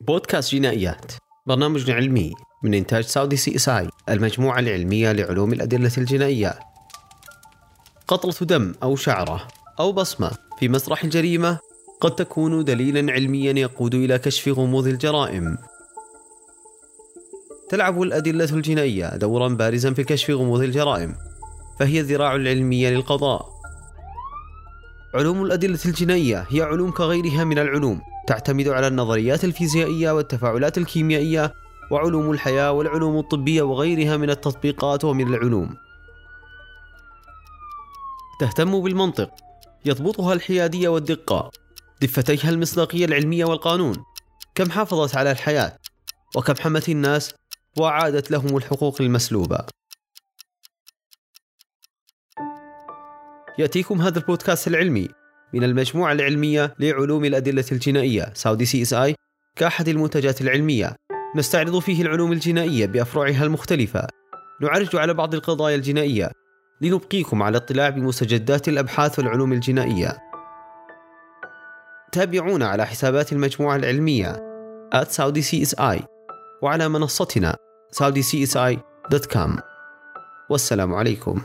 [0.00, 1.12] بودكاست جنائيات
[1.46, 2.32] برنامج علمي
[2.64, 6.58] من إنتاج Saudi CSI المجموعة العلمية لعلوم الأدلة الجنائية
[8.08, 9.48] قطرة دم أو شعرة
[9.80, 11.58] أو بصمة في مسرح الجريمة
[12.00, 15.58] قد تكون دليلا علميا يقود إلى كشف غموض الجرائم.
[17.68, 21.14] تلعب الأدلة الجنائية دورا بارزا في كشف غموض الجرائم
[21.80, 23.48] فهي الذراع العلمية للقضاء.
[25.14, 31.54] علوم الأدلة الجنائية هي علوم كغيرها من العلوم تعتمد على النظريات الفيزيائية والتفاعلات الكيميائية
[31.90, 35.76] وعلوم الحياة والعلوم الطبية وغيرها من التطبيقات ومن العلوم.
[38.40, 39.30] تهتم بالمنطق،
[39.84, 41.50] يضبطها الحيادية والدقة،
[42.02, 44.04] دفتيها المصداقية العلمية والقانون،
[44.54, 45.76] كم حافظت على الحياة،
[46.36, 47.34] وكم حمت الناس؟
[47.78, 49.58] وأعادت لهم الحقوق المسلوبة.
[53.58, 55.08] يأتيكم هذا البودكاست العلمي.
[55.54, 59.14] من المجموعة العلمية لعلوم الأدلة الجنائية Saudi CSI
[59.56, 60.96] كأحد المنتجات العلمية.
[61.36, 64.06] نستعرض فيه العلوم الجنائية بأفرعها المختلفة.
[64.60, 66.30] نعرج على بعض القضايا الجنائية.
[66.80, 70.18] لنبقيكم على اطلاع بمستجدات الأبحاث والعلوم الجنائية.
[72.12, 74.48] تابعونا على حسابات المجموعة العلمية.
[74.92, 76.02] at Saudi CSI
[76.62, 77.56] وعلى منصتنا
[77.92, 79.60] saudicsi.com
[80.50, 81.40] والسلام عليكم.